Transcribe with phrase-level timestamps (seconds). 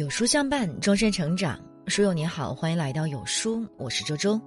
[0.00, 1.60] 有书相伴，终身成长。
[1.86, 4.40] 书友你好，欢迎来到有书，我是周周。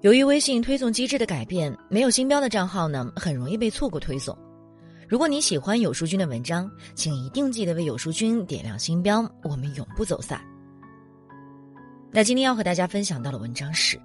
[0.00, 4.36] 由于微信推送机制的改变，没有星标的账号呢，很容易被错过推送。
[5.08, 10.40] 如果你喜欢有书君的文章，请一定记得为有书君点亮星标，我们永不走散。
[12.10, 13.96] 那今天要和大家分享到的文章是：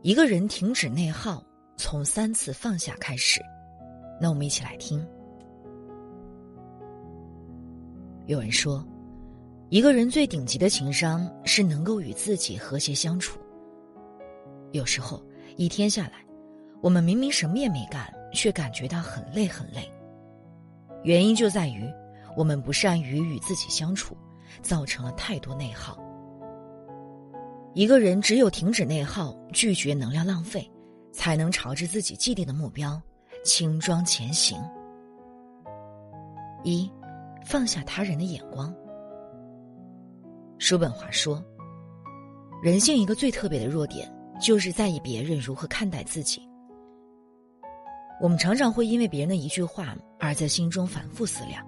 [0.00, 1.44] 一个人停止内耗，
[1.76, 3.38] 从三次放下开始。
[4.18, 5.06] 那我们一起来听。
[8.24, 8.82] 有人说。
[9.72, 13.40] 一个人最顶级的情商是能够与自己和谐相处。
[14.72, 15.18] 有时候
[15.56, 16.22] 一天下来，
[16.82, 19.90] 我们明明什么也没干，却感觉到很累很累。
[21.04, 21.90] 原因就在于
[22.36, 24.14] 我们不善于与自己相处，
[24.60, 25.98] 造成了太多内耗。
[27.72, 30.70] 一个人只有停止内耗，拒绝能量浪费，
[31.12, 33.00] 才能朝着自己既定的目标
[33.42, 34.62] 轻装前行。
[36.62, 36.92] 一，
[37.42, 38.70] 放下他人的眼光。
[40.62, 41.44] 叔本华说
[42.62, 44.08] ：“人性一个最特别的弱点，
[44.40, 46.40] 就是在意别人如何看待自己。
[48.20, 51.66] 我们常常会因为别人的一句话而在心中反复思量，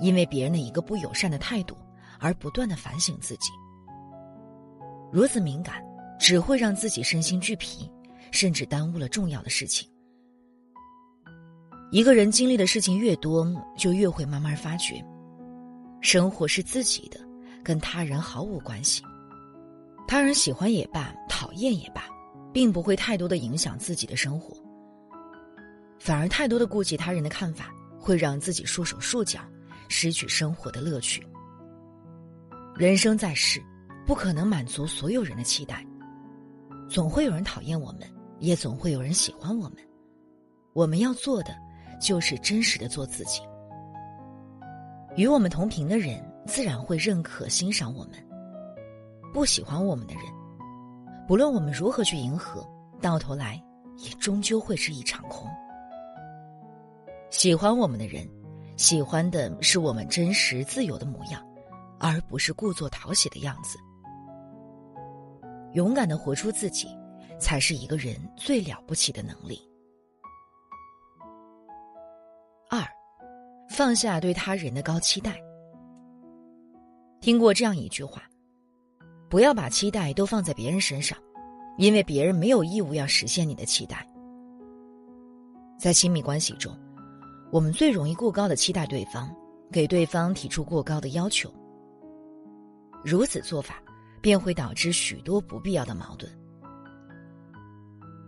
[0.00, 1.74] 因为别人的一个不友善的态度
[2.20, 3.48] 而不断的反省自己。
[5.10, 5.82] 如此敏感，
[6.18, 7.90] 只会让自己身心俱疲，
[8.30, 9.88] 甚至耽误了重要的事情。
[11.90, 15.02] 一个人经历的事情越多，就越会慢慢发觉，
[16.02, 17.18] 生活是自己的。”
[17.64, 19.02] 跟他人毫无关系，
[20.06, 22.04] 他人喜欢也罢，讨厌也罢，
[22.52, 24.56] 并不会太多的影响自己的生活。
[25.98, 29.40] 反而太多的顾及他人的看法，会让自己束手束脚，
[29.88, 31.26] 失去生活的乐趣。
[32.76, 33.60] 人生在世，
[34.06, 35.84] 不可能满足所有人的期待，
[36.88, 38.02] 总会有人讨厌我们，
[38.38, 39.78] 也总会有人喜欢我们。
[40.72, 41.54] 我们要做的，
[42.00, 43.40] 就是真实的做自己。
[45.16, 46.24] 与我们同频的人。
[46.48, 48.12] 自然会认可、欣赏我们。
[49.34, 50.22] 不喜欢我们的人，
[51.26, 52.66] 不论我们如何去迎合，
[53.02, 53.62] 到头来
[53.98, 55.46] 也终究会是一场空。
[57.28, 58.26] 喜欢我们的人，
[58.78, 61.46] 喜欢的是我们真实自由的模样，
[62.00, 63.78] 而不是故作讨喜的样子。
[65.74, 66.88] 勇敢的活出自己，
[67.38, 69.60] 才是一个人最了不起的能力。
[72.70, 72.82] 二，
[73.68, 75.38] 放下对他人的高期待。
[77.20, 78.22] 听过这样一句话
[79.28, 81.18] ：“不要把期待都放在别人身上，
[81.76, 84.06] 因为别人没有义务要实现你的期待。”
[85.78, 86.76] 在亲密关系中，
[87.50, 89.34] 我们最容易过高的期待对方，
[89.70, 91.52] 给对方提出过高的要求。
[93.04, 93.82] 如此做法，
[94.20, 96.30] 便会导致许多不必要的矛盾。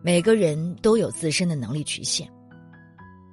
[0.03, 2.29] 每个人都有自身的能力局限，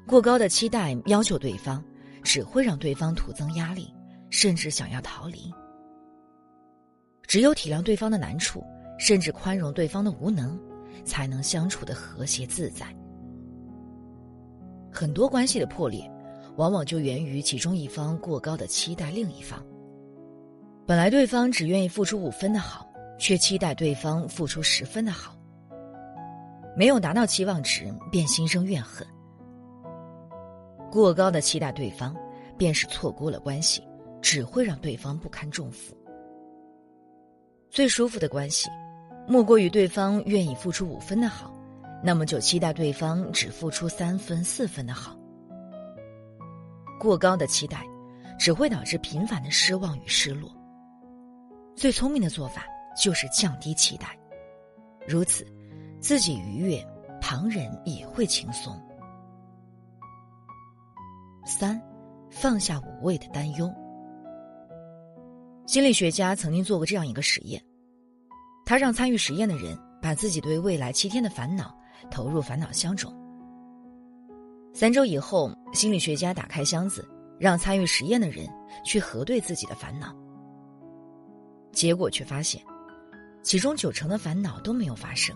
[0.07, 1.83] 过高的期待要求对方，
[2.23, 3.93] 只会让对方徒增压力。
[4.37, 5.51] 甚至想要逃离。
[7.25, 8.63] 只有体谅对方的难处，
[8.99, 10.55] 甚至宽容对方的无能，
[11.03, 12.85] 才能相处的和谐自在。
[14.91, 16.07] 很多关系的破裂，
[16.55, 19.59] 往往就源于其中一方过高的期待另一方。
[20.85, 22.87] 本来对方只愿意付出五分的好，
[23.17, 25.35] 却期待对方付出十分的好。
[26.75, 29.05] 没有达到期望值，便心生怨恨。
[30.91, 32.15] 过高的期待对方，
[32.55, 33.81] 便是错估了关系。
[34.21, 35.95] 只会让对方不堪重负。
[37.69, 38.69] 最舒服的关系，
[39.27, 41.53] 莫过于对方愿意付出五分的好，
[42.03, 45.17] 那么就期待对方只付出三分、四分的好。
[46.99, 47.85] 过高的期待，
[48.39, 50.49] 只会导致频繁的失望与失落。
[51.75, 52.65] 最聪明的做法
[52.99, 54.17] 就是降低期待，
[55.07, 55.45] 如此，
[55.99, 56.83] 自己愉悦，
[57.21, 58.81] 旁人也会轻松。
[61.45, 61.79] 三，
[62.31, 63.71] 放下无谓的担忧。
[65.67, 67.61] 心理学家曾经做过这样一个实验，
[68.65, 71.77] 他让参与实验的人把自己对未来七天的烦恼
[72.09, 73.13] 投入烦恼箱中。
[74.73, 77.05] 三周以后，心理学家打开箱子，
[77.37, 78.47] 让参与实验的人
[78.85, 80.15] 去核对自己的烦恼。
[81.73, 82.63] 结果却发现，
[83.43, 85.35] 其中九成的烦恼都没有发生。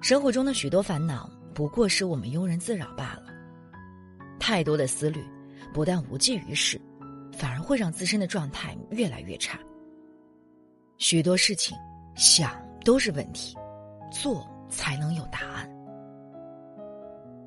[0.00, 3.26] 生活中的许多烦恼不过是我们庸人自扰罢了。
[4.40, 5.24] 太多的思虑，
[5.72, 6.80] 不但无济于事。
[7.32, 9.58] 反而会让自身的状态越来越差。
[10.98, 11.76] 许多事情
[12.14, 12.52] 想
[12.84, 13.56] 都是问题，
[14.12, 15.68] 做才能有答案。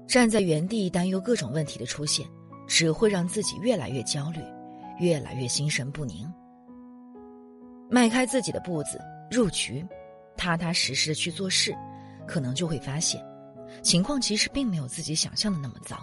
[0.08, 2.28] 站在原地担忧各种问题的出现，
[2.68, 4.42] 只会让自己越来越焦虑，
[5.00, 6.32] 越来越心神不宁。
[7.90, 9.00] 迈开自己的步子
[9.30, 9.86] 入局，
[10.36, 11.76] 踏踏实实的去做事，
[12.28, 13.24] 可能就会发现，
[13.82, 15.98] 情况其实并没有自己想象的那么糟。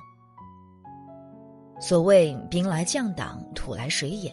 [1.83, 4.33] 所谓兵来将挡，土来水掩，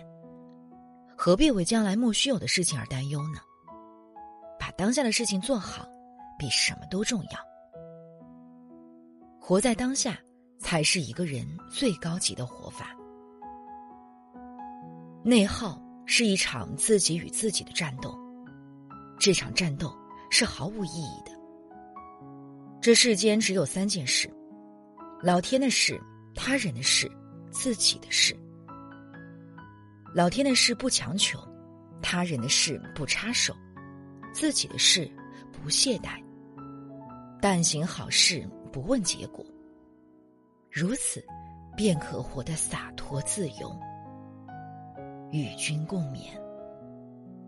[1.18, 3.40] 何必为将来莫须有的事情而担忧呢？
[4.60, 5.84] 把当下的事情做好，
[6.38, 7.40] 比什么都重要。
[9.40, 10.16] 活在当下，
[10.60, 12.96] 才是一个人最高级的活法。
[15.24, 18.16] 内耗是一场自己与自己的战斗，
[19.18, 19.92] 这场战斗
[20.30, 21.32] 是毫无意义的。
[22.80, 24.32] 这世间只有三件事：
[25.24, 26.00] 老天的事、
[26.36, 27.12] 他人的事、
[27.60, 28.34] 自己的事。
[30.16, 31.38] 老天的事不强求，
[32.02, 33.54] 他人的事不插手，
[34.32, 35.12] 自己的事
[35.52, 36.24] 不懈怠。
[37.42, 39.46] 但行好事，不问结果。
[40.72, 41.22] 如此，
[41.76, 43.78] 便可活得洒脱自由。
[45.30, 46.40] 与君共勉。